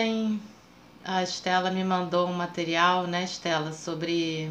ontem 0.00 0.40
a 1.04 1.22
Estela 1.22 1.70
me 1.70 1.84
mandou 1.84 2.26
um 2.28 2.32
material, 2.32 3.06
né, 3.06 3.24
Estela, 3.24 3.72
sobre 3.72 4.50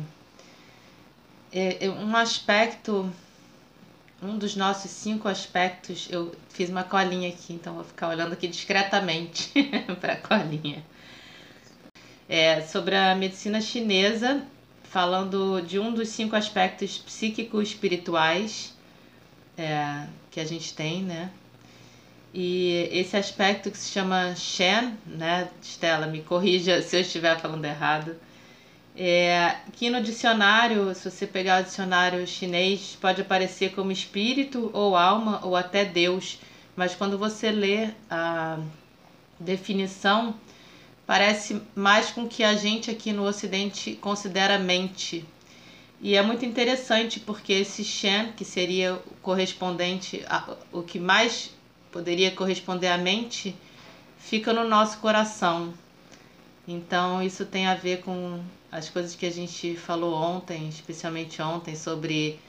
é, 1.52 1.86
é, 1.86 1.90
um 1.90 2.16
aspecto, 2.16 3.12
um 4.22 4.38
dos 4.38 4.56
nossos 4.56 4.92
cinco 4.92 5.28
aspectos. 5.28 6.08
Eu 6.12 6.36
fiz 6.50 6.70
uma 6.70 6.84
colinha 6.84 7.30
aqui, 7.30 7.54
então 7.54 7.76
vou 7.76 7.84
ficar 7.84 8.10
olhando 8.10 8.34
aqui 8.34 8.48
discretamente 8.48 9.52
para 10.00 10.14
a 10.14 10.18
colinha. 10.18 10.84
É, 12.28 12.62
sobre 12.62 12.96
a 12.96 13.16
medicina 13.16 13.60
chinesa, 13.60 14.44
falando 14.84 15.62
de 15.62 15.80
um 15.80 15.92
dos 15.92 16.10
cinco 16.10 16.36
aspectos 16.36 16.98
psíquico-espirituais 17.00 18.76
é, 19.58 20.06
que 20.30 20.40
a 20.40 20.46
gente 20.46 20.74
tem, 20.76 21.02
né? 21.02 21.32
E 22.34 22.90
esse 22.92 23.18
aspecto 23.18 23.72
que 23.72 23.78
se 23.78 23.92
chama 23.92 24.36
Shen, 24.36 24.94
né, 25.06 25.50
Stella, 25.62 26.06
me 26.06 26.22
corrija 26.22 26.82
se 26.82 26.96
eu 26.96 27.02
estiver 27.02 27.40
falando 27.40 27.66
errado, 27.66 28.16
é, 28.96 29.56
que 29.74 29.90
no 29.90 30.04
dicionário, 30.04 30.94
se 30.94 31.10
você 31.10 31.26
pegar 31.26 31.62
o 31.62 31.64
dicionário 31.64 32.26
chinês, 32.28 32.98
pode 33.00 33.22
aparecer 33.22 33.72
como 33.72 33.92
espírito 33.92 34.70
ou 34.74 34.96
alma 34.96 35.40
ou 35.44 35.56
até 35.56 35.86
Deus, 35.86 36.40
mas 36.76 36.94
quando 36.94 37.18
você 37.18 37.50
lê 37.50 37.90
a 38.10 38.60
definição, 39.40 40.36
parece 41.08 41.62
mais 41.74 42.12
com 42.12 42.24
o 42.24 42.28
que 42.28 42.44
a 42.44 42.56
gente 42.56 42.92
aqui 42.92 43.12
no 43.12 43.24
Ocidente 43.24 43.94
considera 43.94 44.60
mente. 44.60 45.26
E 46.02 46.16
é 46.16 46.22
muito 46.22 46.46
interessante 46.46 47.20
porque 47.20 47.54
esse 47.54 47.84
Shen, 47.84 48.34
que 48.34 48.46
seria 48.46 48.96
o 48.96 49.16
correspondente, 49.22 50.24
a, 50.30 50.56
o 50.72 50.84
que 50.84 51.00
mais 51.00 51.52
poderia 51.92 52.32
corresponder 52.32 52.88
à 52.88 52.98
mente, 52.98 53.56
fica 54.18 54.54
no 54.54 54.68
nosso 54.68 55.00
coração. 55.00 55.74
Então, 56.68 57.22
isso 57.22 57.46
tem 57.46 57.68
a 57.68 57.76
ver 57.76 58.02
com 58.02 58.40
as 58.72 58.90
coisas 58.90 59.16
que 59.16 59.26
a 59.26 59.32
gente 59.32 59.76
falou 59.76 60.14
ontem, 60.14 60.70
especialmente 60.70 61.42
ontem, 61.42 61.76
sobre 61.76 62.40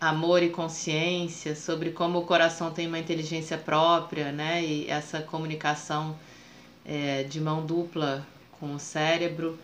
amor 0.00 0.42
e 0.42 0.50
consciência, 0.50 1.56
sobre 1.56 1.90
como 1.90 2.18
o 2.18 2.26
coração 2.26 2.70
tem 2.70 2.86
uma 2.86 2.98
inteligência 2.98 3.56
própria, 3.56 4.30
né? 4.30 4.62
E 4.62 4.90
essa 4.90 5.22
comunicação 5.22 6.16
é, 6.84 7.22
de 7.22 7.40
mão 7.40 7.64
dupla 7.64 8.26
com 8.60 8.74
o 8.74 8.78
cérebro. 8.78 9.58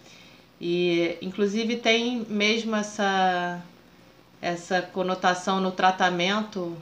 E, 0.59 1.19
inclusive, 1.21 1.77
tem 1.77 2.25
mesmo 2.29 2.75
essa, 2.75 3.63
essa 4.41 4.81
conotação 4.81 5.61
no 5.61 5.73
tratamento 5.73 6.77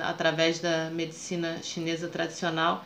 através 0.00 0.58
da 0.58 0.90
medicina 0.90 1.60
chinesa 1.62 2.08
tradicional, 2.08 2.84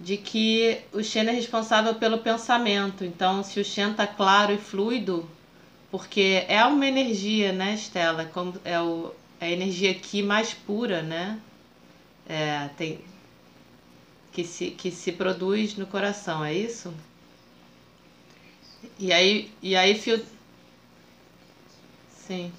de 0.00 0.16
que 0.16 0.80
o 0.92 1.02
Shen 1.02 1.28
é 1.28 1.32
responsável 1.32 1.94
pelo 1.94 2.18
pensamento. 2.18 3.04
Então, 3.04 3.42
se 3.42 3.60
o 3.60 3.64
Shen 3.64 3.92
está 3.92 4.06
claro 4.06 4.52
e 4.52 4.58
fluido, 4.58 5.28
porque 5.90 6.44
é 6.48 6.64
uma 6.64 6.86
energia, 6.86 7.52
né, 7.52 7.74
Estela? 7.74 8.24
Como 8.24 8.54
é, 8.64 8.80
o, 8.80 9.12
é 9.40 9.46
a 9.46 9.50
energia 9.50 9.90
aqui 9.90 10.22
mais 10.22 10.52
pura, 10.52 11.02
né? 11.02 11.38
É, 12.28 12.68
tem, 12.76 13.00
que, 14.32 14.44
se, 14.44 14.70
que 14.70 14.90
se 14.90 15.12
produz 15.12 15.76
no 15.76 15.86
coração, 15.86 16.44
é 16.44 16.54
isso? 16.54 16.92
E 18.98 19.12
aí, 19.12 19.50
e 19.60 19.76
aí 19.76 19.94
fil... 19.94 20.20
Sim. 22.26 22.50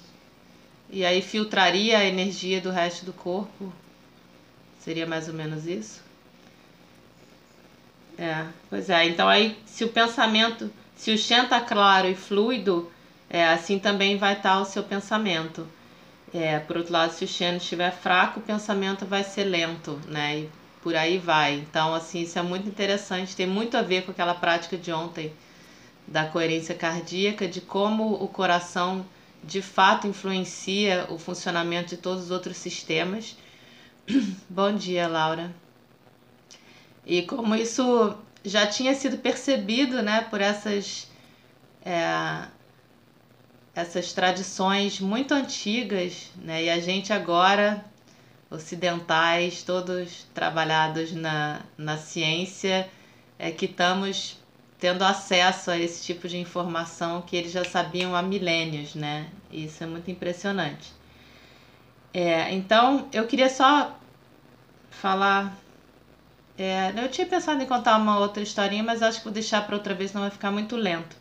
E 0.90 1.04
aí 1.04 1.20
filtraria 1.22 1.98
a 1.98 2.04
energia 2.04 2.60
do 2.60 2.70
resto 2.70 3.04
do 3.04 3.12
corpo? 3.12 3.72
Seria 4.78 5.06
mais 5.06 5.28
ou 5.28 5.34
menos 5.34 5.66
isso? 5.66 6.02
É, 8.18 8.46
pois 8.70 8.90
é. 8.90 9.06
Então 9.06 9.28
aí, 9.28 9.58
se 9.66 9.84
o 9.84 9.88
pensamento, 9.88 10.70
se 10.94 11.10
o 11.10 11.18
Shen 11.18 11.46
tá 11.46 11.60
claro 11.60 12.08
e 12.08 12.14
fluido, 12.14 12.90
é, 13.28 13.48
assim 13.48 13.78
também 13.78 14.16
vai 14.16 14.34
estar 14.34 14.60
o 14.60 14.64
seu 14.64 14.82
pensamento. 14.82 15.66
É, 16.32 16.58
por 16.58 16.76
outro 16.76 16.92
lado, 16.92 17.12
se 17.12 17.24
o 17.24 17.28
Shen 17.28 17.56
estiver 17.56 17.92
fraco, 17.92 18.40
o 18.40 18.42
pensamento 18.42 19.06
vai 19.06 19.24
ser 19.24 19.44
lento, 19.44 20.00
né? 20.06 20.40
E 20.40 20.50
por 20.82 20.94
aí 20.94 21.16
vai. 21.18 21.54
Então, 21.54 21.94
assim, 21.94 22.22
isso 22.22 22.38
é 22.38 22.42
muito 22.42 22.68
interessante, 22.68 23.34
tem 23.34 23.46
muito 23.46 23.76
a 23.76 23.82
ver 23.82 24.04
com 24.04 24.10
aquela 24.10 24.34
prática 24.34 24.76
de 24.76 24.92
ontem 24.92 25.32
da 26.06 26.26
coerência 26.26 26.74
cardíaca, 26.74 27.48
de 27.48 27.60
como 27.60 28.12
o 28.22 28.28
coração 28.28 29.06
de 29.46 29.60
fato 29.62 30.06
influencia 30.06 31.06
o 31.10 31.18
funcionamento 31.18 31.90
de 31.90 31.96
todos 31.96 32.24
os 32.24 32.30
outros 32.30 32.56
sistemas. 32.56 33.36
Bom 34.48 34.74
dia, 34.74 35.06
Laura. 35.06 35.54
E 37.06 37.22
como 37.22 37.54
isso 37.54 38.16
já 38.44 38.66
tinha 38.66 38.94
sido 38.94 39.18
percebido, 39.18 40.02
né, 40.02 40.22
por 40.30 40.40
essas 40.40 41.08
é, 41.84 42.46
essas 43.74 44.12
tradições 44.12 45.00
muito 45.00 45.34
antigas, 45.34 46.30
né, 46.36 46.64
e 46.64 46.70
a 46.70 46.80
gente 46.80 47.12
agora 47.12 47.84
ocidentais, 48.50 49.62
todos 49.62 50.26
trabalhados 50.32 51.12
na, 51.12 51.60
na 51.76 51.98
ciência, 51.98 52.88
é 53.38 53.50
que 53.50 53.64
estamos 53.64 54.38
tendo 54.84 55.02
acesso 55.02 55.70
a 55.70 55.78
esse 55.78 56.04
tipo 56.04 56.28
de 56.28 56.36
informação 56.36 57.22
que 57.22 57.34
eles 57.34 57.50
já 57.50 57.64
sabiam 57.64 58.14
há 58.14 58.20
milênios, 58.20 58.94
né? 58.94 59.30
Isso 59.50 59.82
é 59.82 59.86
muito 59.86 60.10
impressionante. 60.10 60.92
É, 62.12 62.52
então, 62.52 63.08
eu 63.10 63.26
queria 63.26 63.48
só 63.48 63.98
falar. 64.90 65.56
É, 66.58 66.92
eu 67.02 67.08
tinha 67.08 67.26
pensado 67.26 67.62
em 67.62 67.66
contar 67.66 67.96
uma 67.96 68.18
outra 68.18 68.42
historinha, 68.42 68.82
mas 68.82 69.02
acho 69.02 69.20
que 69.20 69.24
vou 69.24 69.32
deixar 69.32 69.64
para 69.64 69.74
outra 69.74 69.94
vez, 69.94 70.10
senão 70.10 70.20
vai 70.20 70.30
ficar 70.30 70.50
muito 70.50 70.76
lento. 70.76 71.16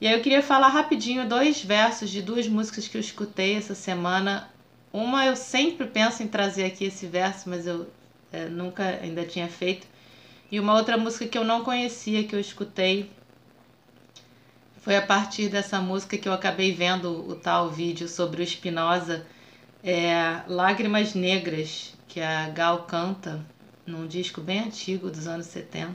E 0.00 0.08
aí 0.08 0.12
eu 0.12 0.20
queria 0.20 0.42
falar 0.42 0.66
rapidinho 0.66 1.28
dois 1.28 1.62
versos 1.62 2.10
de 2.10 2.20
duas 2.20 2.48
músicas 2.48 2.88
que 2.88 2.96
eu 2.96 3.00
escutei 3.00 3.54
essa 3.54 3.76
semana. 3.76 4.50
Uma 4.92 5.26
eu 5.26 5.36
sempre 5.36 5.86
penso 5.86 6.24
em 6.24 6.26
trazer 6.26 6.64
aqui 6.64 6.86
esse 6.86 7.06
verso, 7.06 7.48
mas 7.48 7.68
eu 7.68 7.88
é, 8.32 8.46
nunca 8.46 8.98
ainda 9.00 9.24
tinha 9.24 9.46
feito 9.46 9.86
e 10.50 10.58
uma 10.58 10.74
outra 10.74 10.96
música 10.96 11.26
que 11.26 11.38
eu 11.38 11.44
não 11.44 11.62
conhecia, 11.62 12.24
que 12.24 12.34
eu 12.34 12.40
escutei, 12.40 13.10
foi 14.80 14.96
a 14.96 15.02
partir 15.02 15.48
dessa 15.48 15.80
música 15.80 16.16
que 16.16 16.28
eu 16.28 16.32
acabei 16.32 16.74
vendo 16.74 17.28
o 17.28 17.36
tal 17.36 17.70
vídeo 17.70 18.08
sobre 18.08 18.42
o 18.42 18.46
Spinoza, 18.46 19.26
é 19.84 20.42
Lágrimas 20.48 21.14
Negras, 21.14 21.94
que 22.08 22.20
a 22.20 22.48
Gal 22.48 22.84
canta 22.84 23.44
num 23.86 24.06
disco 24.06 24.40
bem 24.40 24.60
antigo 24.60 25.10
dos 25.10 25.26
anos 25.26 25.46
70, 25.46 25.94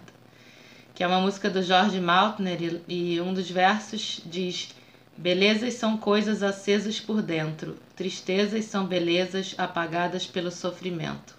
que 0.94 1.04
é 1.04 1.08
uma 1.08 1.20
música 1.20 1.50
do 1.50 1.62
George 1.62 2.00
Maltner 2.00 2.82
e 2.88 3.20
um 3.20 3.34
dos 3.34 3.50
versos 3.50 4.22
diz: 4.26 4.70
Belezas 5.18 5.74
são 5.74 5.98
coisas 5.98 6.42
acesas 6.42 7.00
por 7.00 7.22
dentro, 7.22 7.78
tristezas 7.96 8.66
são 8.66 8.86
belezas 8.86 9.56
apagadas 9.58 10.26
pelo 10.26 10.52
sofrimento. 10.52 11.36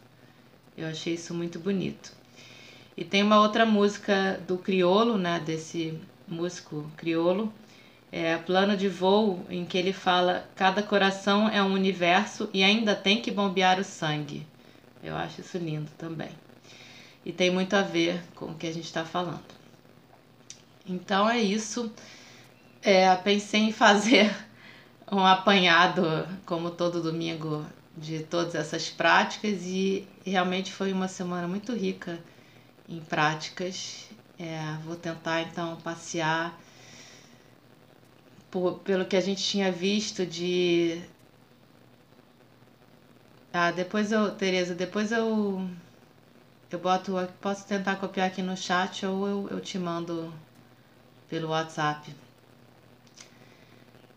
Eu 0.76 0.88
achei 0.88 1.14
isso 1.14 1.32
muito 1.32 1.58
bonito. 1.58 2.12
E 2.96 3.04
tem 3.04 3.22
uma 3.22 3.40
outra 3.40 3.66
música 3.66 4.40
do 4.48 4.56
Criolo, 4.56 5.19
né, 5.19 5.38
desse 5.38 6.00
músico 6.26 6.90
Criolo, 6.96 7.52
é 8.10 8.38
Plano 8.38 8.75
de 8.75 8.88
Voo, 8.88 9.44
em 9.50 9.66
que 9.66 9.76
ele 9.76 9.93
fala: 9.93 10.48
cada 10.56 10.82
coração 10.82 11.48
é 11.48 11.62
um 11.62 11.75
universo 11.75 12.48
e 12.54 12.62
ainda 12.62 12.94
tem 12.94 13.20
que 13.20 13.31
bombear 13.31 13.78
o 13.78 13.84
sangue. 13.84 14.46
Eu 15.02 15.14
acho 15.14 15.43
isso 15.43 15.58
lindo 15.58 15.90
também. 15.98 16.31
E 17.25 17.32
tem 17.32 17.50
muito 17.50 17.75
a 17.75 17.82
ver 17.82 18.22
com 18.34 18.46
o 18.46 18.54
que 18.54 18.66
a 18.66 18.72
gente 18.72 18.87
está 18.87 19.04
falando. 19.04 19.44
Então 20.87 21.28
é 21.28 21.38
isso. 21.38 21.92
É, 22.82 23.14
pensei 23.16 23.60
em 23.60 23.72
fazer 23.72 24.34
um 25.12 25.20
apanhado, 25.20 26.26
como 26.46 26.70
todo 26.70 27.02
domingo, 27.02 27.66
de 27.94 28.20
todas 28.20 28.54
essas 28.54 28.88
práticas 28.88 29.64
e 29.64 30.06
realmente 30.25 30.72
foi 30.72 30.92
uma 30.92 31.08
semana 31.08 31.46
muito 31.46 31.75
rica 31.75 32.19
em 32.88 33.00
práticas 33.00 34.06
É, 34.38 34.77
vou 34.85 34.97
tentar 34.97 35.43
então 35.43 35.77
passear 35.81 36.59
por, 38.50 38.79
pelo 38.81 39.05
que 39.06 39.17
a 39.17 39.21
gente 39.21 39.43
tinha 39.43 39.71
visto 39.73 40.27
de. 40.27 41.00
Ah, 43.53 43.71
depois 43.73 44.12
eu, 44.12 44.31
Tereza, 44.37 44.75
depois 44.75 45.11
eu 45.11 45.69
eu 46.71 46.79
boto, 46.79 47.12
posso 47.41 47.67
tentar 47.67 47.97
copiar 47.97 48.29
aqui 48.29 48.43
no 48.43 48.56
chat 48.56 49.05
ou 49.06 49.27
eu, 49.27 49.49
eu 49.50 49.61
te 49.61 49.79
mando 49.79 50.33
pelo 51.29 51.49
WhatsApp. 51.49 52.15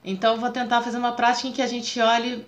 Então 0.04 0.38
vou 0.40 0.50
tentar 0.52 0.82
fazer 0.82 0.98
uma 0.98 1.14
prática 1.14 1.48
em 1.48 1.52
que 1.54 1.62
a 1.62 1.68
gente 1.68 2.00
olhe 2.00 2.46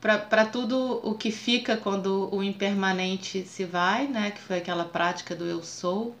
para 0.00 0.46
tudo 0.46 1.00
o 1.02 1.14
que 1.14 1.30
fica 1.30 1.76
quando 1.76 2.34
o 2.34 2.42
impermanente 2.42 3.44
se 3.44 3.64
vai, 3.64 4.06
né? 4.06 4.30
Que 4.30 4.40
foi 4.40 4.58
aquela 4.58 4.84
prática 4.84 5.34
do 5.34 5.44
eu 5.44 5.62
sou. 5.62 6.16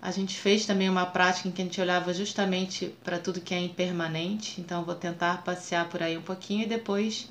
A 0.00 0.10
gente 0.10 0.36
fez 0.38 0.64
também 0.64 0.88
uma 0.88 1.06
prática 1.06 1.48
em 1.48 1.50
que 1.50 1.62
a 1.62 1.64
gente 1.64 1.80
olhava 1.80 2.12
justamente 2.14 2.94
para 3.02 3.18
tudo 3.18 3.40
que 3.40 3.54
é 3.54 3.58
impermanente. 3.58 4.60
Então 4.60 4.84
vou 4.84 4.94
tentar 4.94 5.42
passear 5.42 5.88
por 5.88 6.02
aí 6.02 6.16
um 6.16 6.22
pouquinho 6.22 6.62
e 6.62 6.66
depois 6.66 7.28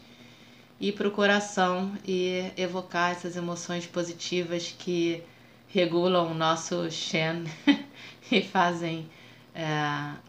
ir 0.81 0.91
para 0.93 1.07
o 1.07 1.11
coração 1.11 1.93
e 2.05 2.51
evocar 2.57 3.11
essas 3.11 3.37
emoções 3.37 3.85
positivas 3.85 4.75
que 4.77 5.23
regulam 5.69 6.31
o 6.31 6.33
nosso 6.33 6.91
Shen 6.91 7.45
e 8.29 8.41
fazem 8.41 9.09
é, 9.55 9.67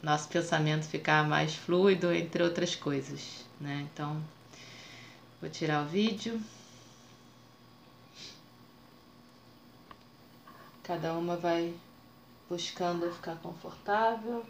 nosso 0.02 0.28
pensamento 0.28 0.86
ficar 0.86 1.26
mais 1.26 1.54
fluido, 1.54 2.12
entre 2.12 2.42
outras 2.42 2.76
coisas. 2.76 3.44
Né? 3.60 3.86
Então, 3.92 4.22
vou 5.44 5.50
tirar 5.50 5.84
o 5.84 5.86
vídeo. 5.86 6.40
Cada 10.82 11.12
uma 11.12 11.36
vai 11.36 11.74
buscando 12.48 13.12
ficar 13.12 13.36
confortável. 13.36 14.42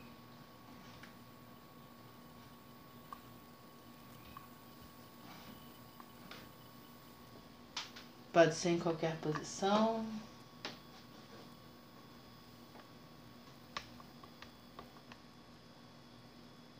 Pode 8.32 8.54
ser 8.54 8.70
em 8.70 8.78
qualquer 8.78 9.16
posição. 9.16 10.06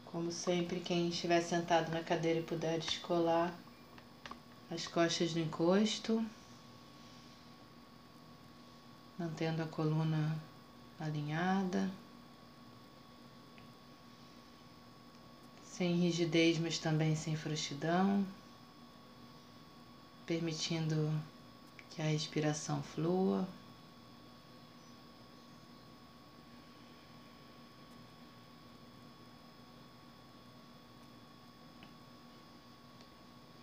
Como 0.05 0.31
sempre, 0.31 0.79
quem 0.79 1.09
estiver 1.09 1.41
sentado 1.41 1.91
na 1.91 2.05
cadeira 2.05 2.39
e 2.39 2.43
puder 2.45 2.79
descolar 2.79 3.53
as 4.71 4.87
costas 4.87 5.33
do 5.33 5.41
encosto, 5.41 6.25
mantendo 9.19 9.63
a 9.63 9.67
coluna 9.67 10.37
alinhada, 10.99 11.91
sem 15.65 15.97
rigidez, 15.97 16.59
mas 16.59 16.79
também 16.79 17.17
sem 17.17 17.37
frouxidão, 17.37 18.25
permitindo 20.25 21.13
que 21.91 22.01
a 22.01 22.05
respiração 22.05 22.83
flua. 22.83 23.47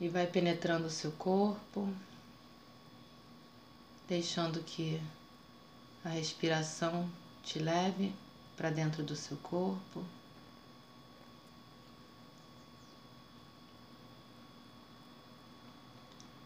E 0.02 0.10
vai 0.10 0.26
penetrando 0.26 0.88
o 0.88 0.90
seu 0.90 1.12
corpo, 1.12 1.88
deixando 4.08 4.64
que 4.64 5.00
a 6.04 6.10
respiração 6.10 7.08
te 7.44 7.60
leve 7.60 8.12
para 8.58 8.72
dentro 8.72 9.04
do 9.04 9.16
seu 9.16 9.38
corpo. 9.38 10.04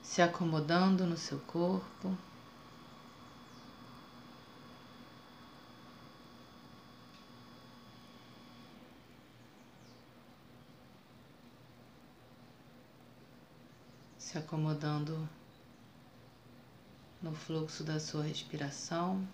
Se 0.03 0.21
acomodando 0.21 1.05
no 1.05 1.15
seu 1.15 1.39
corpo. 1.39 2.13
Se 14.35 14.39
acomodando 14.39 15.29
no 17.21 17.33
fluxo 17.33 17.85
da 17.85 18.01
sua 18.01 18.23
respiração. 18.23 19.25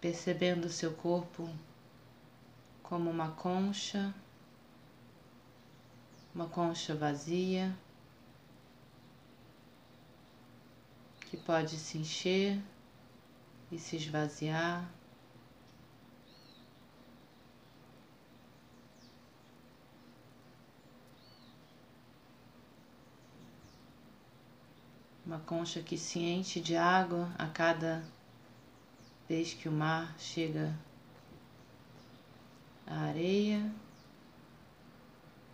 Percebendo 0.00 0.70
seu 0.70 0.94
corpo 0.94 1.46
como 2.82 3.10
uma 3.10 3.32
concha 3.32 4.14
uma 6.34 6.46
concha 6.46 6.94
vazia 6.94 7.76
que 11.28 11.36
pode 11.36 11.76
se 11.76 11.98
encher 11.98 12.58
e 13.70 13.78
se 13.78 13.96
esvaziar. 13.96 14.88
Uma 25.26 25.38
concha 25.40 25.82
que 25.82 25.98
se 25.98 26.18
enche 26.20 26.60
de 26.60 26.74
água 26.74 27.30
a 27.38 27.46
cada 27.46 28.02
vez 29.28 29.52
que 29.52 29.68
o 29.68 29.72
mar 29.72 30.14
chega 30.18 30.74
à 32.86 33.00
areia 33.00 33.70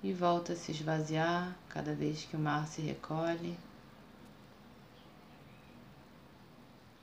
e 0.04 0.12
volta 0.12 0.52
a 0.52 0.56
se 0.56 0.70
esvaziar 0.70 1.56
cada 1.66 1.94
vez 1.94 2.26
que 2.26 2.36
o 2.36 2.38
mar 2.38 2.68
se 2.68 2.82
recolhe. 2.82 3.56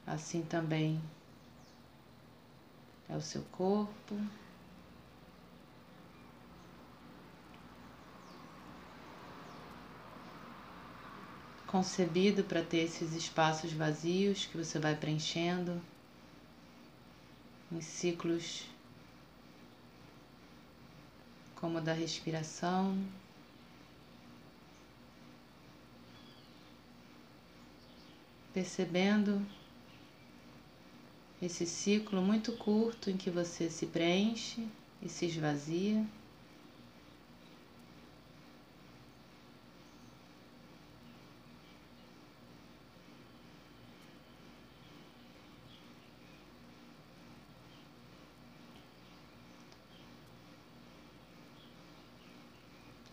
Assim 0.05 0.43
também 0.43 1.01
é 3.09 3.15
o 3.15 3.21
seu 3.21 3.41
corpo. 3.51 4.15
Concebido 11.65 12.43
para 12.43 12.61
ter 12.61 12.83
esses 12.83 13.13
espaços 13.13 13.73
vazios 13.73 14.45
que 14.45 14.59
você 14.59 14.77
vai 14.77 14.95
preenchendo 14.95 15.81
em 17.71 17.81
ciclos 17.81 18.70
como 21.61 21.79
da 21.79 21.93
respiração. 21.93 22.97
Percebendo 28.51 29.45
esse 31.39 31.65
ciclo 31.65 32.21
muito 32.21 32.51
curto 32.53 33.09
em 33.11 33.15
que 33.15 33.29
você 33.29 33.69
se 33.69 33.85
preenche 33.85 34.67
e 35.01 35.07
se 35.07 35.27
esvazia. 35.27 36.03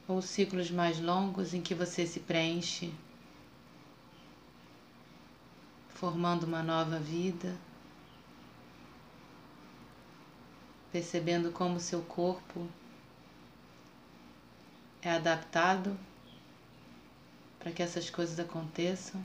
Ou 0.08 0.22
ciclos 0.22 0.70
mais 0.70 0.98
longos 0.98 1.52
em 1.52 1.60
que 1.60 1.74
você 1.74 2.06
se 2.06 2.18
preenche, 2.18 2.94
formando 5.90 6.44
uma 6.44 6.62
nova 6.62 6.98
vida, 6.98 7.54
percebendo 10.90 11.52
como 11.52 11.78
seu 11.78 12.00
corpo 12.00 12.66
é 15.02 15.10
adaptado 15.10 15.98
para 17.58 17.70
que 17.70 17.82
essas 17.82 18.08
coisas 18.08 18.40
aconteçam. 18.40 19.22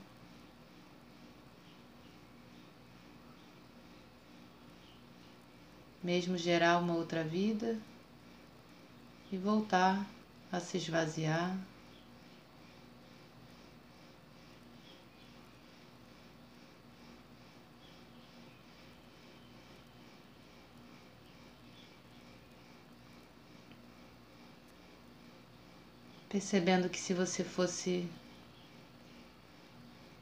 Mesmo 6.04 6.38
gerar 6.38 6.80
uma 6.80 6.96
outra 6.96 7.24
vida 7.24 7.80
e 9.32 9.38
voltar 9.38 10.06
a 10.54 10.60
se 10.60 10.78
esvaziar. 10.78 11.58
Percebendo 26.30 26.88
que 26.88 27.00
se 27.00 27.16
você 27.16 27.44
fosse 27.44 28.08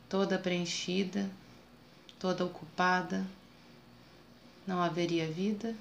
toda 0.07 0.39
preenchida, 0.39 1.29
toda 2.17 2.45
ocupada, 2.45 3.25
não 4.65 4.81
haveria 4.81 5.29
vida. 5.29 5.75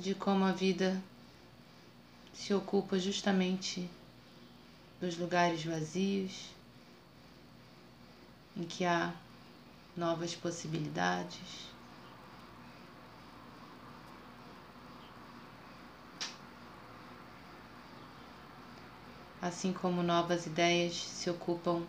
De 0.00 0.14
como 0.14 0.46
a 0.46 0.52
vida 0.52 0.98
se 2.32 2.54
ocupa 2.54 2.98
justamente 2.98 3.86
dos 4.98 5.18
lugares 5.18 5.62
vazios, 5.62 6.46
em 8.56 8.62
que 8.62 8.86
há 8.86 9.12
novas 9.94 10.34
possibilidades. 10.34 11.68
Assim 19.42 19.70
como 19.70 20.02
novas 20.02 20.46
ideias 20.46 20.94
se 20.94 21.28
ocupam 21.28 21.84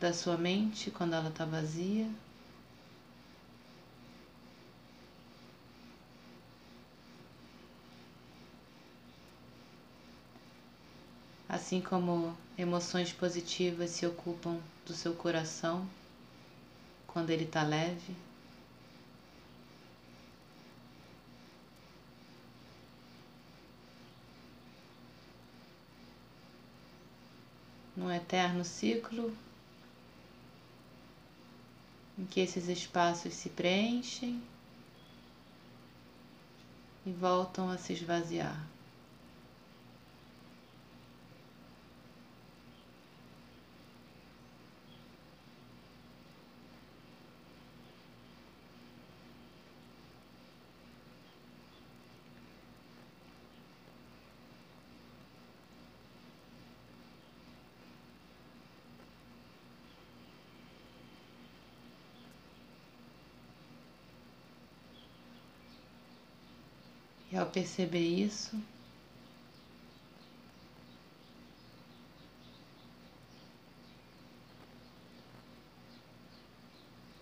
da 0.00 0.14
sua 0.14 0.38
mente 0.38 0.90
quando 0.90 1.12
ela 1.12 1.28
está 1.28 1.44
vazia. 1.44 2.08
Assim 11.68 11.82
como 11.82 12.34
emoções 12.56 13.12
positivas 13.12 13.90
se 13.90 14.06
ocupam 14.06 14.58
do 14.86 14.94
seu 14.94 15.12
coração 15.14 15.86
quando 17.06 17.28
ele 17.28 17.44
está 17.44 17.62
leve. 17.62 18.16
Num 27.94 28.10
eterno 28.10 28.64
ciclo 28.64 29.36
em 32.18 32.24
que 32.24 32.40
esses 32.40 32.66
espaços 32.68 33.34
se 33.34 33.50
preenchem 33.50 34.42
e 37.04 37.12
voltam 37.12 37.68
a 37.68 37.76
se 37.76 37.92
esvaziar. 37.92 38.58
E 67.30 67.36
ao 67.36 67.46
perceber 67.46 68.06
isso, 68.06 68.58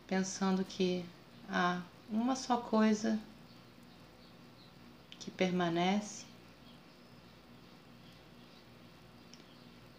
pensando 0.06 0.64
que 0.64 1.04
há 1.48 1.82
uma 2.08 2.36
só 2.36 2.56
coisa 2.56 3.18
que 5.18 5.30
permanece, 5.30 6.25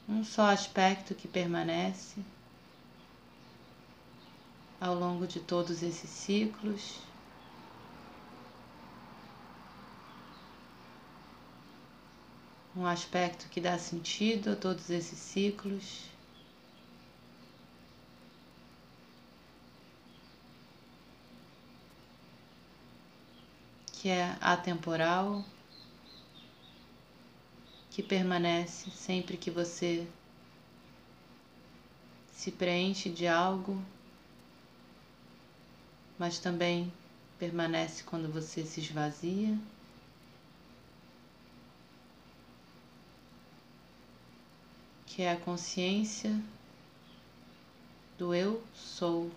um 0.08 0.24
só 0.24 0.50
aspecto 0.50 1.14
que 1.14 1.28
permanece 1.28 2.22
ao 4.80 4.96
longo 4.96 5.28
de 5.28 5.42
todos 5.42 5.84
esses 5.84 6.10
ciclos. 6.10 7.07
Um 12.78 12.86
aspecto 12.86 13.50
que 13.50 13.60
dá 13.60 13.78
sentido 13.80 14.52
a 14.52 14.56
todos 14.56 14.92
esses 14.92 15.18
ciclos. 15.18 16.06
Que 23.94 24.10
é 24.10 24.38
atemporal, 24.40 25.44
que 27.90 28.04
permanece 28.04 28.92
sempre 28.92 29.38
que 29.38 29.50
você 29.50 30.08
se 32.32 32.52
preenche 32.52 33.10
de 33.10 33.28
algo, 33.28 33.84
mas 36.20 36.38
também 36.38 36.94
permanece 37.40 38.04
quando 38.04 38.32
você 38.32 38.64
se 38.64 38.80
esvazia. 38.82 39.58
Que 45.18 45.24
é 45.24 45.32
a 45.32 45.36
consciência 45.36 46.40
do 48.20 48.36
eu 48.36 48.64
sou. 48.76 49.32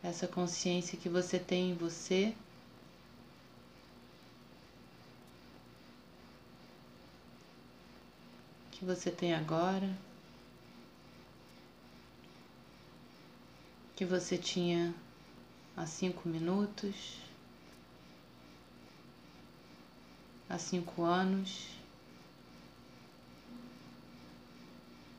Essa 0.00 0.28
consciência 0.28 0.96
que 0.96 1.08
você 1.08 1.40
tem 1.40 1.72
em 1.72 1.74
você. 1.74 2.32
Que 8.70 8.84
você 8.84 9.10
tem 9.10 9.34
agora. 9.34 9.92
Que 13.96 14.04
você 14.04 14.38
tinha 14.38 14.94
há 15.76 15.84
cinco 15.84 16.28
minutos. 16.28 17.26
Há 20.48 20.58
cinco 20.58 21.02
anos, 21.02 21.68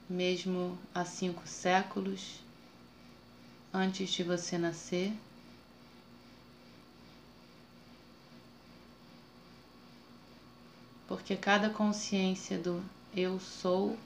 mesmo 0.09 0.77
há 0.93 1.05
cinco 1.05 1.47
séculos. 1.47 2.39
Antes 3.71 4.09
de 4.09 4.23
você 4.23 4.57
nascer. 4.57 5.13
Porque 11.07 11.35
cada 11.35 11.69
consciência 11.69 12.57
do 12.57 12.83
eu 13.15 13.39
sou 13.39 13.97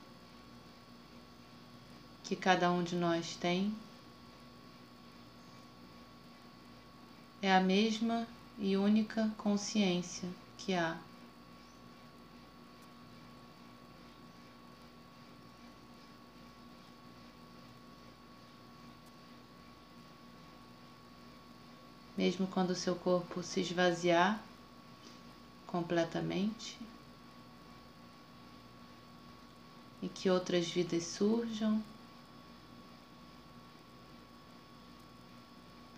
que 2.23 2.35
cada 2.35 2.71
um 2.71 2.83
de 2.83 2.95
nós 2.95 3.35
tem 3.35 3.73
é 7.41 7.53
a 7.53 7.59
mesma 7.59 8.25
e 8.57 8.77
única 8.77 9.29
consciência 9.37 10.29
que 10.57 10.73
há 10.73 10.97
mesmo 22.17 22.47
quando 22.47 22.75
seu 22.75 22.95
corpo 22.95 23.41
se 23.41 23.61
esvaziar 23.61 24.41
completamente 25.65 26.77
e 30.01 30.09
que 30.09 30.29
outras 30.29 30.67
vidas 30.67 31.03
surjam, 31.03 31.81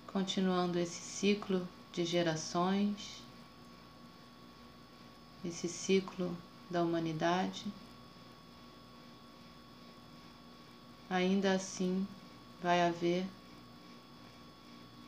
continuando 0.07 0.77
esse 0.77 1.01
ciclo 1.01 1.67
de 1.91 2.05
gerações, 2.05 3.21
esse 5.43 5.67
ciclo 5.67 6.37
da 6.69 6.83
humanidade. 6.83 7.65
Ainda 11.09 11.53
assim 11.53 12.07
vai 12.61 12.81
haver 12.81 13.27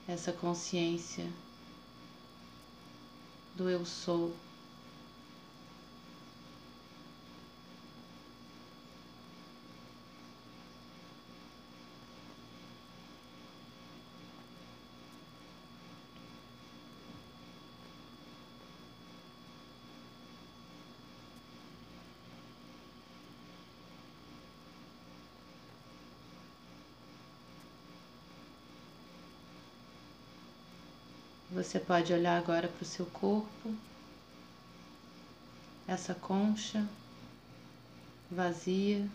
essa 0.07 0.31
consciência 0.31 1.27
do 3.55 3.69
eu 3.69 3.85
sou. 3.85 4.33
Você 31.57 31.79
pode 31.79 32.13
olhar 32.13 32.37
agora 32.37 32.67
para 32.67 32.83
o 32.83 32.85
seu 32.85 33.07
corpo, 33.07 33.75
essa 35.87 36.13
concha 36.13 36.87
vazia 38.29 39.09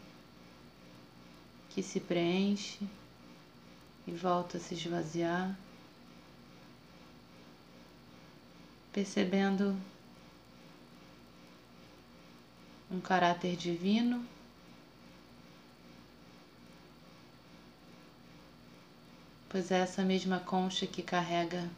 que 1.71 1.85
se 1.85 2.01
preenche 2.01 2.81
e 4.09 4.11
volta 4.11 4.59
a 4.59 4.61
se 4.61 4.75
esvaziar, 4.75 5.57
percebendo 8.93 9.81
um 12.91 13.01
caráter 13.01 13.55
divino. 13.55 14.27
Pois 19.49 19.71
é 19.71 19.79
essa 19.79 20.03
mesma 20.03 20.41
concha 20.41 20.89
que 20.89 21.05
carrega 21.05 21.71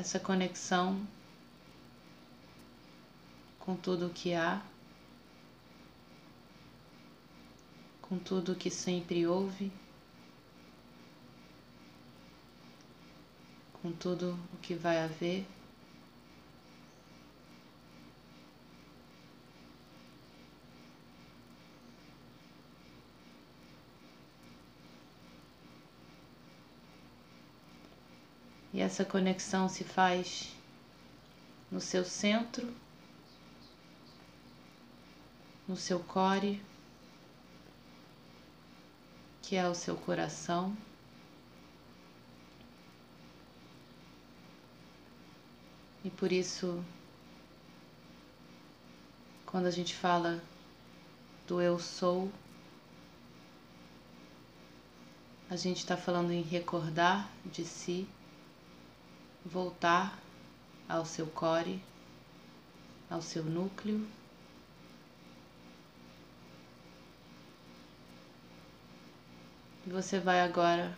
essa 0.00 0.18
conexão 0.18 1.06
com 3.58 3.76
tudo 3.76 4.06
o 4.06 4.10
que 4.10 4.32
há, 4.32 4.62
com 8.00 8.18
tudo 8.18 8.52
o 8.52 8.56
que 8.56 8.70
sempre 8.70 9.26
houve, 9.26 9.70
com 13.82 13.92
tudo 13.92 14.38
o 14.54 14.56
que 14.56 14.74
vai 14.74 14.98
haver. 15.04 15.44
E 28.72 28.79
essa 28.90 29.04
conexão 29.04 29.68
se 29.68 29.84
faz 29.84 30.52
no 31.70 31.80
seu 31.80 32.04
centro, 32.04 32.74
no 35.68 35.76
seu 35.76 36.00
core, 36.00 36.60
que 39.42 39.54
é 39.54 39.68
o 39.68 39.76
seu 39.76 39.96
coração. 39.96 40.76
E 46.04 46.10
por 46.10 46.32
isso, 46.32 46.84
quando 49.46 49.66
a 49.66 49.70
gente 49.70 49.94
fala 49.94 50.42
do 51.46 51.62
eu 51.62 51.78
sou, 51.78 52.28
a 55.48 55.54
gente 55.54 55.78
está 55.78 55.96
falando 55.96 56.32
em 56.32 56.42
recordar 56.42 57.30
de 57.46 57.64
si 57.64 58.08
voltar 59.44 60.18
ao 60.88 61.04
seu 61.04 61.26
core, 61.26 61.82
ao 63.08 63.22
seu 63.22 63.44
núcleo. 63.44 64.06
E 69.86 69.90
você 69.90 70.20
vai 70.20 70.40
agora 70.40 70.96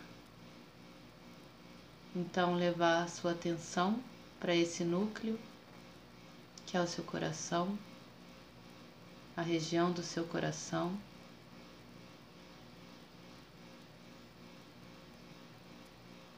então 2.15 2.55
levar 2.55 3.03
a 3.03 3.07
sua 3.07 3.31
atenção 3.31 3.99
para 4.39 4.55
esse 4.55 4.83
núcleo, 4.83 5.39
que 6.65 6.77
é 6.77 6.81
o 6.81 6.87
seu 6.87 7.03
coração, 7.03 7.77
a 9.35 9.41
região 9.41 9.91
do 9.91 10.03
seu 10.03 10.25
coração. 10.25 10.95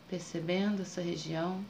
Percebendo 0.08 0.84
essa 0.84 1.02
região. 1.02 1.66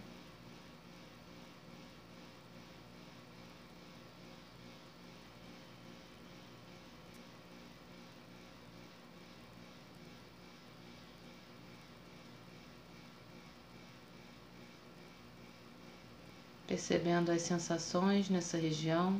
Percebendo 16.88 17.32
as 17.32 17.41
sensações 17.41 18.30
nessa 18.30 18.58
região. 18.58 19.19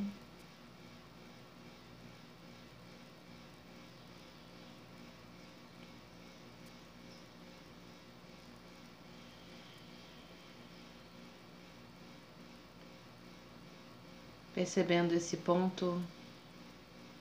Percebendo 14.54 15.14
esse 15.14 15.36
ponto 15.36 16.00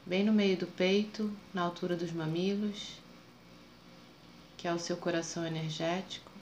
bem 0.05 0.25
no 0.25 0.33
meio 0.33 0.59
do 0.59 0.67
peito, 0.67 1.35
na 1.55 1.63
altura 1.63 1.97
dos 1.97 2.13
mamilos, 2.13 2.99
que 4.59 4.69
é 4.69 4.75
o 4.75 4.79
seu 4.79 4.99
coração 4.99 5.47
energético. 5.47 6.34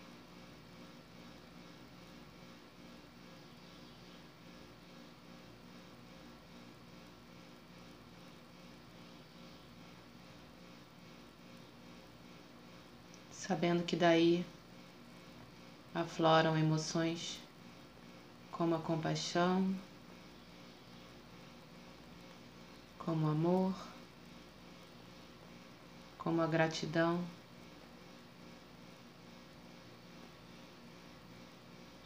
Sabendo 13.52 13.84
que 13.84 13.94
daí 13.94 14.46
afloram 15.94 16.56
emoções 16.56 17.38
como 18.50 18.74
a 18.74 18.78
compaixão, 18.78 19.76
como 22.98 23.26
o 23.26 23.30
amor, 23.30 23.74
como 26.16 26.40
a 26.40 26.46
gratidão. 26.46 27.22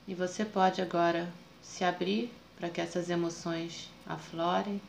E 0.08 0.16
você 0.16 0.44
pode 0.44 0.82
agora 0.82 1.32
se 1.62 1.84
abrir 1.84 2.32
para 2.56 2.70
que 2.70 2.80
essas 2.80 3.08
emoções 3.08 3.88
aflorem. 4.04 4.82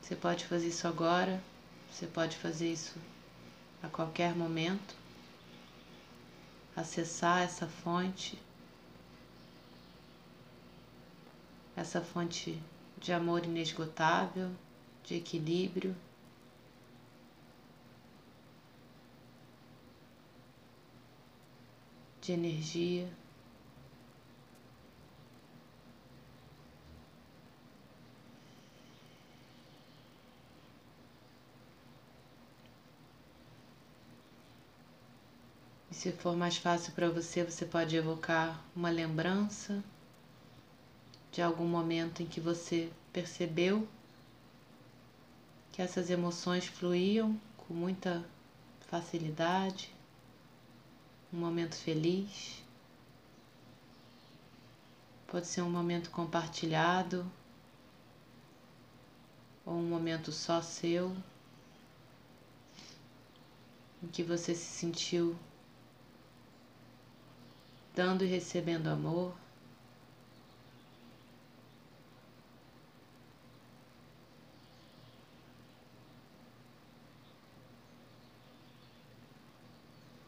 Você 0.00 0.16
pode 0.16 0.46
fazer 0.46 0.68
isso 0.68 0.88
agora, 0.88 1.38
você 1.90 2.06
pode 2.06 2.38
fazer 2.38 2.72
isso 2.72 3.11
a 3.82 3.88
qualquer 3.88 4.34
momento, 4.36 4.94
acessar 6.76 7.42
essa 7.42 7.66
fonte, 7.66 8.38
essa 11.76 12.00
fonte 12.00 12.62
de 12.98 13.12
amor 13.12 13.44
inesgotável, 13.44 14.50
de 15.02 15.16
equilíbrio. 15.16 15.96
De 22.20 22.32
energia. 22.32 23.08
Se 36.02 36.10
for 36.10 36.34
mais 36.36 36.56
fácil 36.56 36.92
para 36.94 37.08
você, 37.08 37.44
você 37.44 37.64
pode 37.64 37.94
evocar 37.94 38.60
uma 38.74 38.90
lembrança 38.90 39.84
de 41.30 41.40
algum 41.40 41.64
momento 41.64 42.20
em 42.20 42.26
que 42.26 42.40
você 42.40 42.90
percebeu 43.12 43.86
que 45.70 45.80
essas 45.80 46.10
emoções 46.10 46.66
fluíam 46.66 47.40
com 47.56 47.72
muita 47.72 48.26
facilidade, 48.80 49.94
um 51.32 51.38
momento 51.38 51.76
feliz. 51.76 52.64
Pode 55.28 55.46
ser 55.46 55.62
um 55.62 55.70
momento 55.70 56.10
compartilhado 56.10 57.24
ou 59.64 59.74
um 59.74 59.88
momento 59.88 60.32
só 60.32 60.60
seu, 60.60 61.16
em 64.02 64.08
que 64.08 64.24
você 64.24 64.52
se 64.52 64.64
sentiu 64.64 65.38
dando 67.94 68.24
e 68.24 68.26
recebendo 68.28 68.88
amor. 68.88 69.34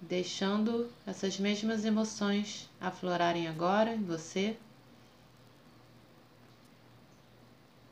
Deixando 0.01 0.89
essas 1.07 1.39
mesmas 1.39 1.85
emoções 1.85 2.69
aflorarem 2.81 3.49
agora 3.49 3.95
em 3.95 4.05
você, 4.05 4.57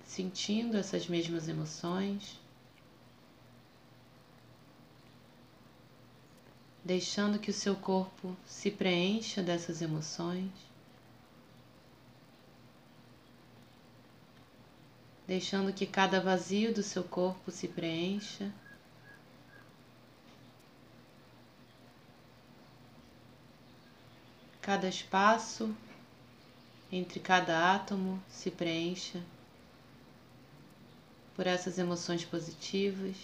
sentindo 0.07 0.77
essas 0.77 1.07
mesmas 1.09 1.49
emoções. 1.49 2.39
Deixando 6.85 7.39
que 7.39 7.51
o 7.51 7.55
seu 7.55 7.77
corpo 7.77 8.37
se 8.45 8.71
preencha 8.71 9.43
dessas 9.43 9.81
emoções, 9.81 10.51
deixando 15.27 15.73
que 15.73 15.87
cada 15.87 16.21
vazio 16.21 16.75
do 16.75 16.83
seu 16.83 17.05
corpo 17.05 17.51
se 17.51 17.69
preencha. 17.69 18.53
Cada 24.61 24.89
espaço 24.89 25.75
entre 26.91 27.19
cada 27.19 27.75
átomo 27.75 28.23
se 28.29 28.51
preencha 28.51 29.23
por 31.35 31.47
essas 31.47 31.79
emoções 31.79 32.25
positivas. 32.25 33.17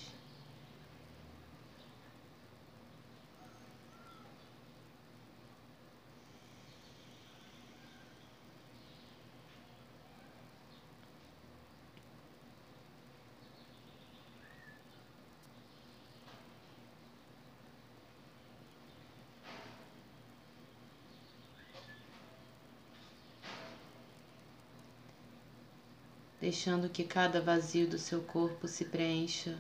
Deixando 26.49 26.89
que 26.89 27.05
cada 27.05 27.43
vazio 27.43 27.87
do 27.87 27.99
seu 27.99 28.23
corpo 28.23 28.67
se 28.67 28.87
preencha 28.87 29.59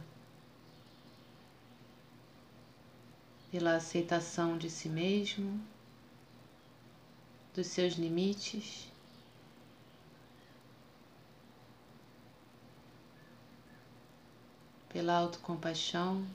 pela 3.50 3.76
aceitação 3.76 4.56
de 4.56 4.70
si 4.70 4.88
mesmo, 4.88 5.60
dos 7.54 7.66
seus 7.66 7.92
limites. 7.92 8.90
Pela 14.88 15.12
autocompaixão, 15.12 16.26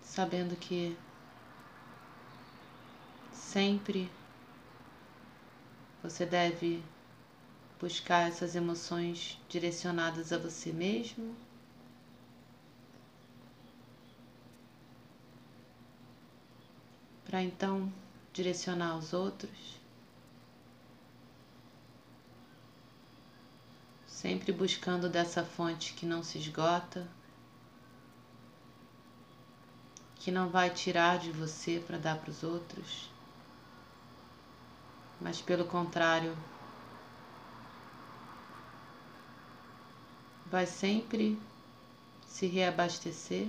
sabendo 0.00 0.54
que 0.54 0.96
Sempre 3.54 4.10
você 6.02 6.26
deve 6.26 6.82
buscar 7.80 8.26
essas 8.26 8.56
emoções 8.56 9.40
direcionadas 9.48 10.32
a 10.32 10.38
você 10.38 10.72
mesmo. 10.72 11.36
Para 17.24 17.44
então 17.44 17.92
direcionar 18.32 18.90
aos 18.90 19.12
outros. 19.12 19.78
Sempre 24.04 24.50
buscando 24.50 25.08
dessa 25.08 25.44
fonte 25.44 25.92
que 25.92 26.04
não 26.04 26.24
se 26.24 26.38
esgota, 26.38 27.06
que 30.16 30.32
não 30.32 30.48
vai 30.48 30.70
tirar 30.70 31.20
de 31.20 31.30
você 31.30 31.80
para 31.86 31.98
dar 31.98 32.18
para 32.18 32.30
os 32.32 32.42
outros 32.42 33.13
mas 35.20 35.40
pelo 35.40 35.64
contrário, 35.64 36.36
vai 40.46 40.66
sempre 40.66 41.38
se 42.26 42.46
reabastecer. 42.46 43.48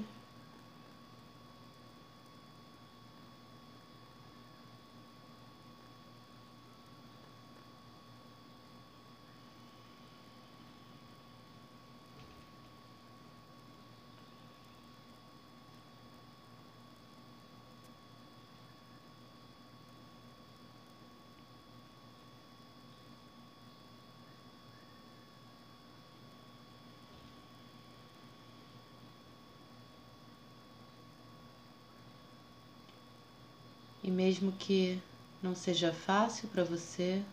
E 34.05 34.11
mesmo 34.11 34.51
que 34.51 35.01
não 35.41 35.55
seja 35.55 35.91
fácil 35.91 36.47
para 36.49 36.63
você 36.63 37.23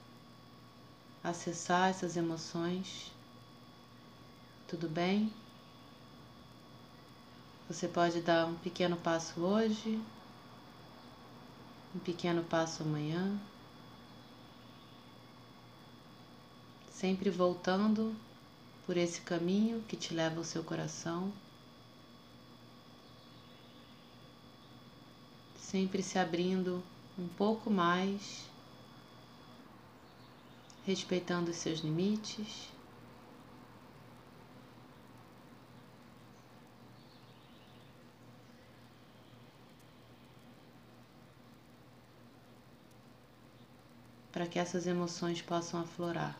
acessar 1.22 1.90
essas 1.90 2.16
emoções, 2.16 3.12
tudo 4.66 4.88
bem? 4.88 5.30
Você 7.68 7.86
pode 7.86 8.22
dar 8.22 8.46
um 8.46 8.54
pequeno 8.54 8.96
passo 8.96 9.42
hoje, 9.42 10.02
um 11.94 11.98
pequeno 11.98 12.42
passo 12.42 12.82
amanhã, 12.82 13.38
sempre 16.90 17.28
voltando 17.28 18.16
por 18.86 18.96
esse 18.96 19.20
caminho 19.20 19.82
que 19.82 19.94
te 19.94 20.14
leva 20.14 20.38
ao 20.38 20.44
seu 20.44 20.64
coração. 20.64 21.30
Sempre 25.72 26.02
se 26.02 26.18
abrindo 26.18 26.84
um 27.18 27.26
pouco 27.26 27.70
mais, 27.70 28.46
respeitando 30.84 31.50
os 31.50 31.56
seus 31.56 31.78
limites. 31.78 32.68
Para 44.30 44.46
que 44.46 44.58
essas 44.58 44.86
emoções 44.86 45.40
possam 45.40 45.80
aflorar. 45.80 46.38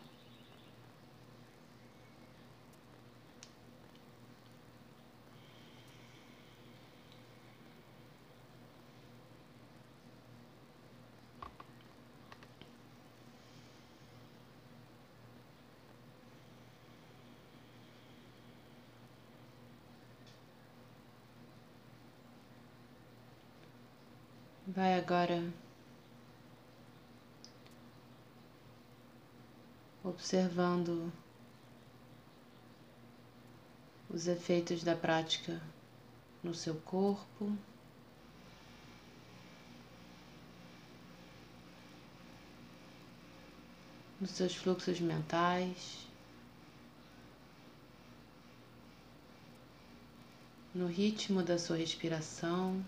Vai 24.83 24.99
agora 24.99 25.49
observando 30.03 31.13
os 34.11 34.27
efeitos 34.27 34.83
da 34.83 34.97
prática 34.97 35.63
no 36.43 36.53
seu 36.53 36.75
corpo. 36.81 37.57
Nos 44.21 44.31
seus 44.31 44.57
fluxos 44.57 44.99
mentais, 44.99 46.09
no 50.75 50.89
ritmo 50.89 51.41
da 51.41 51.57
sua 51.57 51.77
respiração. 51.77 52.85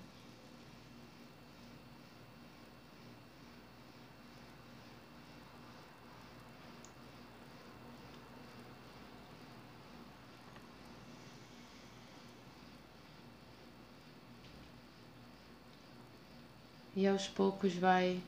E 17.05 17.07
aos 17.07 17.29
poucos 17.29 17.75
vai 17.75 18.19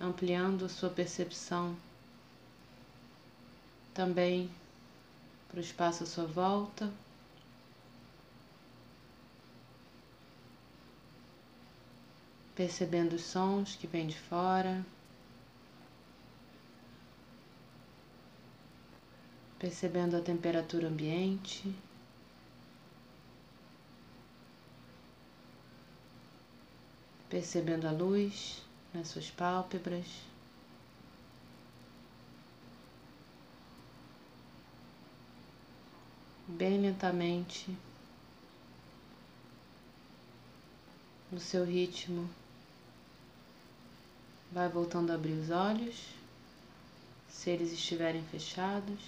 ampliando 0.00 0.64
a 0.64 0.68
sua 0.68 0.88
percepção 0.88 1.76
também 3.92 4.48
para 5.48 5.58
o 5.58 5.60
espaço 5.60 6.04
à 6.04 6.06
sua 6.06 6.24
volta. 6.24 6.92
Percebendo 12.54 13.14
os 13.16 13.22
sons 13.22 13.74
que 13.74 13.88
vêm 13.88 14.06
de 14.06 14.16
fora. 14.16 14.84
percebendo 19.58 20.16
a 20.16 20.20
temperatura 20.20 20.86
ambiente. 20.86 21.74
Percebendo 27.28 27.86
a 27.86 27.92
luz 27.92 28.62
nas 28.92 29.08
suas 29.08 29.30
pálpebras. 29.30 30.06
Bem 36.46 36.80
lentamente, 36.80 37.76
no 41.30 41.38
seu 41.38 41.64
ritmo, 41.64 42.28
vai 44.50 44.66
voltando 44.66 45.10
a 45.10 45.14
abrir 45.14 45.34
os 45.34 45.50
olhos, 45.50 46.06
se 47.30 47.50
eles 47.50 47.70
estiverem 47.70 48.24
fechados. 48.24 48.98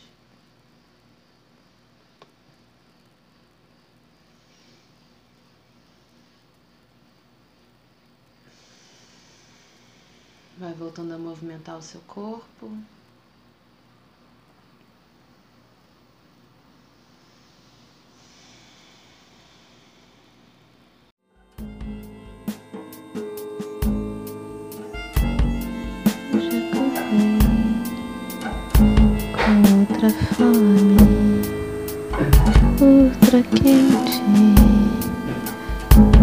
Vai 10.61 10.75
voltando 10.75 11.14
a 11.14 11.18
movimentar 11.18 11.79
o 11.79 11.81
seu 11.81 12.03
corpo. 12.07 12.70
Outra 29.79 30.11
fome, 30.35 30.96
outra 32.83 33.42
quente, 33.44 34.20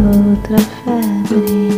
outra 0.06 0.60
febre. 0.60 1.77